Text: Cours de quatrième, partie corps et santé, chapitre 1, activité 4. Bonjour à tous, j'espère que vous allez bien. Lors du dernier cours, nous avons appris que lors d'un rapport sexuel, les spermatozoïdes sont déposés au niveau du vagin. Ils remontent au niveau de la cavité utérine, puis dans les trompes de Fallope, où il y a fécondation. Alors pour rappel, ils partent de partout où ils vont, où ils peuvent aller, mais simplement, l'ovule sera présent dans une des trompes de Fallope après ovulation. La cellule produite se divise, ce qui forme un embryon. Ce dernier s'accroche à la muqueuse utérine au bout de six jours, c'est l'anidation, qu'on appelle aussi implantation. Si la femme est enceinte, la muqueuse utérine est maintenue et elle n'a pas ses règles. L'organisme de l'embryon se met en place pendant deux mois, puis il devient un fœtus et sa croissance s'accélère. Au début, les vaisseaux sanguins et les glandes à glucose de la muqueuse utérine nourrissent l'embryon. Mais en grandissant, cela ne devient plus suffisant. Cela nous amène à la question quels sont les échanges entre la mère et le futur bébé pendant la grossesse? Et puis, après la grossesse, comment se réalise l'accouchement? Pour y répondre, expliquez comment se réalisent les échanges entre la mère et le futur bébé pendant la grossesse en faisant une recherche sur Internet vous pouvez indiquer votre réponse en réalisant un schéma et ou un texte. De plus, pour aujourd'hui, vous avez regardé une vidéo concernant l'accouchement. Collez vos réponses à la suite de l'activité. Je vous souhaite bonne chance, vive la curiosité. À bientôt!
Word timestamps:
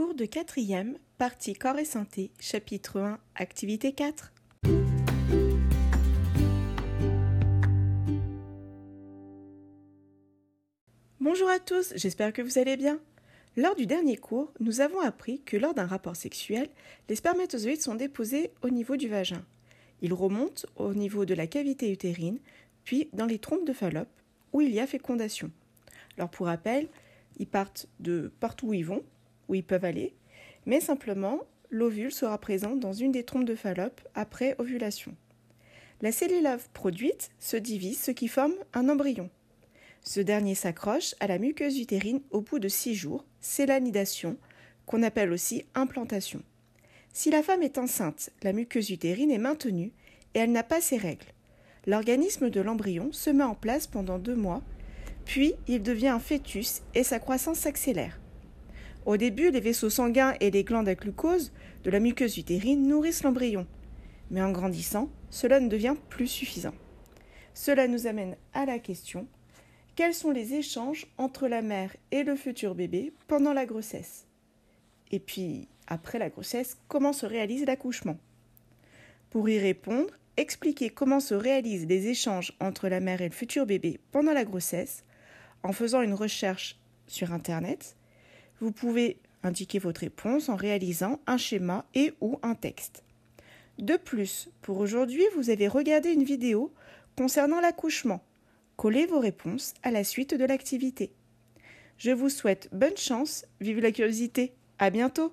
Cours 0.00 0.14
de 0.14 0.24
quatrième, 0.24 0.96
partie 1.18 1.52
corps 1.52 1.78
et 1.78 1.84
santé, 1.84 2.30
chapitre 2.40 2.98
1, 2.98 3.18
activité 3.34 3.92
4. 3.92 4.32
Bonjour 11.20 11.50
à 11.50 11.58
tous, 11.58 11.92
j'espère 11.96 12.32
que 12.32 12.40
vous 12.40 12.58
allez 12.58 12.78
bien. 12.78 12.98
Lors 13.58 13.76
du 13.76 13.84
dernier 13.84 14.16
cours, 14.16 14.50
nous 14.58 14.80
avons 14.80 15.00
appris 15.00 15.42
que 15.42 15.58
lors 15.58 15.74
d'un 15.74 15.84
rapport 15.84 16.16
sexuel, 16.16 16.70
les 17.10 17.16
spermatozoïdes 17.16 17.82
sont 17.82 17.94
déposés 17.94 18.52
au 18.62 18.70
niveau 18.70 18.96
du 18.96 19.06
vagin. 19.08 19.44
Ils 20.00 20.14
remontent 20.14 20.66
au 20.76 20.94
niveau 20.94 21.26
de 21.26 21.34
la 21.34 21.46
cavité 21.46 21.92
utérine, 21.92 22.38
puis 22.84 23.10
dans 23.12 23.26
les 23.26 23.38
trompes 23.38 23.66
de 23.66 23.74
Fallope, 23.74 24.08
où 24.54 24.62
il 24.62 24.72
y 24.72 24.80
a 24.80 24.86
fécondation. 24.86 25.50
Alors 26.16 26.30
pour 26.30 26.46
rappel, 26.46 26.88
ils 27.36 27.46
partent 27.46 27.86
de 27.98 28.32
partout 28.40 28.68
où 28.68 28.72
ils 28.72 28.86
vont, 28.86 29.04
où 29.50 29.54
ils 29.54 29.64
peuvent 29.64 29.84
aller, 29.84 30.14
mais 30.64 30.80
simplement, 30.80 31.40
l'ovule 31.70 32.12
sera 32.12 32.38
présent 32.38 32.76
dans 32.76 32.92
une 32.92 33.12
des 33.12 33.24
trompes 33.24 33.44
de 33.44 33.56
Fallope 33.56 34.00
après 34.14 34.54
ovulation. 34.58 35.14
La 36.00 36.12
cellule 36.12 36.48
produite 36.72 37.30
se 37.40 37.56
divise, 37.56 38.00
ce 38.00 38.12
qui 38.12 38.28
forme 38.28 38.54
un 38.72 38.88
embryon. 38.88 39.28
Ce 40.02 40.20
dernier 40.20 40.54
s'accroche 40.54 41.14
à 41.20 41.26
la 41.26 41.38
muqueuse 41.38 41.78
utérine 41.78 42.22
au 42.30 42.40
bout 42.40 42.58
de 42.60 42.68
six 42.68 42.94
jours, 42.94 43.24
c'est 43.40 43.66
l'anidation, 43.66 44.38
qu'on 44.86 45.02
appelle 45.02 45.32
aussi 45.32 45.64
implantation. 45.74 46.42
Si 47.12 47.30
la 47.30 47.42
femme 47.42 47.62
est 47.62 47.76
enceinte, 47.76 48.30
la 48.42 48.52
muqueuse 48.52 48.90
utérine 48.90 49.32
est 49.32 49.38
maintenue 49.38 49.92
et 50.34 50.38
elle 50.38 50.52
n'a 50.52 50.62
pas 50.62 50.80
ses 50.80 50.96
règles. 50.96 51.26
L'organisme 51.86 52.50
de 52.50 52.60
l'embryon 52.60 53.10
se 53.12 53.30
met 53.30 53.44
en 53.44 53.54
place 53.54 53.88
pendant 53.88 54.18
deux 54.18 54.36
mois, 54.36 54.62
puis 55.24 55.54
il 55.66 55.82
devient 55.82 56.08
un 56.08 56.20
fœtus 56.20 56.82
et 56.94 57.02
sa 57.02 57.18
croissance 57.18 57.58
s'accélère. 57.58 58.20
Au 59.06 59.16
début, 59.16 59.50
les 59.50 59.60
vaisseaux 59.60 59.90
sanguins 59.90 60.34
et 60.40 60.50
les 60.50 60.64
glandes 60.64 60.88
à 60.88 60.94
glucose 60.94 61.52
de 61.84 61.90
la 61.90 62.00
muqueuse 62.00 62.38
utérine 62.38 62.86
nourrissent 62.86 63.22
l'embryon. 63.22 63.66
Mais 64.30 64.42
en 64.42 64.52
grandissant, 64.52 65.10
cela 65.30 65.60
ne 65.60 65.68
devient 65.68 65.96
plus 66.08 66.28
suffisant. 66.28 66.74
Cela 67.54 67.88
nous 67.88 68.06
amène 68.06 68.36
à 68.52 68.66
la 68.66 68.78
question 68.78 69.26
quels 69.96 70.14
sont 70.14 70.30
les 70.30 70.54
échanges 70.54 71.06
entre 71.18 71.46
la 71.46 71.60
mère 71.60 71.94
et 72.10 72.22
le 72.22 72.34
futur 72.34 72.74
bébé 72.74 73.12
pendant 73.26 73.52
la 73.52 73.66
grossesse? 73.66 74.26
Et 75.10 75.18
puis, 75.18 75.68
après 75.88 76.18
la 76.18 76.30
grossesse, 76.30 76.78
comment 76.88 77.12
se 77.12 77.26
réalise 77.26 77.66
l'accouchement? 77.66 78.16
Pour 79.28 79.48
y 79.48 79.58
répondre, 79.58 80.14
expliquez 80.38 80.88
comment 80.88 81.20
se 81.20 81.34
réalisent 81.34 81.86
les 81.86 82.06
échanges 82.06 82.56
entre 82.60 82.88
la 82.88 83.00
mère 83.00 83.20
et 83.20 83.28
le 83.28 83.34
futur 83.34 83.66
bébé 83.66 84.00
pendant 84.10 84.32
la 84.32 84.44
grossesse 84.44 85.04
en 85.62 85.72
faisant 85.72 86.00
une 86.00 86.14
recherche 86.14 86.78
sur 87.06 87.32
Internet 87.34 87.96
vous 88.60 88.72
pouvez 88.72 89.18
indiquer 89.42 89.78
votre 89.78 90.02
réponse 90.02 90.48
en 90.48 90.56
réalisant 90.56 91.20
un 91.26 91.36
schéma 91.36 91.86
et 91.94 92.12
ou 92.20 92.38
un 92.42 92.54
texte. 92.54 93.04
De 93.78 93.96
plus, 93.96 94.50
pour 94.60 94.78
aujourd'hui, 94.78 95.24
vous 95.34 95.50
avez 95.50 95.68
regardé 95.68 96.10
une 96.12 96.24
vidéo 96.24 96.72
concernant 97.16 97.60
l'accouchement. 97.60 98.22
Collez 98.76 99.06
vos 99.06 99.20
réponses 99.20 99.74
à 99.82 99.90
la 99.90 100.04
suite 100.04 100.34
de 100.34 100.44
l'activité. 100.44 101.12
Je 101.96 102.10
vous 102.10 102.28
souhaite 102.28 102.68
bonne 102.72 102.96
chance, 102.96 103.44
vive 103.60 103.80
la 103.80 103.92
curiosité. 103.92 104.54
À 104.78 104.90
bientôt! 104.90 105.32